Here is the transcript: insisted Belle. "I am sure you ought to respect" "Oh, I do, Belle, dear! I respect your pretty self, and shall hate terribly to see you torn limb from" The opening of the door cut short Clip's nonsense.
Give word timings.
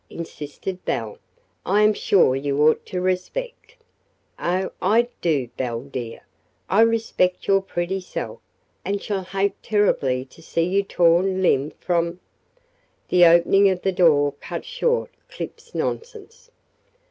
insisted 0.09 0.83
Belle. 0.83 1.19
"I 1.63 1.83
am 1.83 1.93
sure 1.93 2.35
you 2.35 2.59
ought 2.67 2.87
to 2.87 2.99
respect" 2.99 3.75
"Oh, 4.39 4.71
I 4.81 5.09
do, 5.21 5.49
Belle, 5.57 5.81
dear! 5.83 6.21
I 6.67 6.81
respect 6.81 7.47
your 7.47 7.61
pretty 7.61 7.99
self, 7.99 8.39
and 8.83 8.99
shall 8.99 9.23
hate 9.25 9.61
terribly 9.61 10.25
to 10.25 10.41
see 10.41 10.63
you 10.63 10.81
torn 10.81 11.43
limb 11.43 11.69
from" 11.79 12.19
The 13.09 13.25
opening 13.27 13.69
of 13.69 13.83
the 13.83 13.91
door 13.91 14.31
cut 14.41 14.65
short 14.65 15.11
Clip's 15.29 15.75
nonsense. 15.75 16.49